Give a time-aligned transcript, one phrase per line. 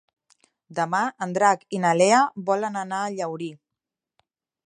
[0.79, 3.53] Demà en Drac i na Lea volen anar a Llaurí.